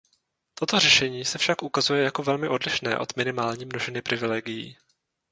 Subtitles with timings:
[0.53, 4.77] Toto řešení se však ukazuje jako velmi odlišné od minimální množiny privilegií.